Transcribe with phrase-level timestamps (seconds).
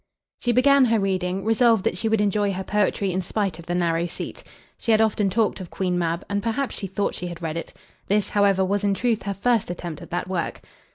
[0.39, 3.75] She began her reading, resolved that she would enjoy her poetry in spite of the
[3.75, 4.43] narrow seat.
[4.79, 7.71] She had often talked of "Queen Mab," and perhaps she thought she had read it.
[8.07, 10.61] This, however, was in truth her first attempt at that work.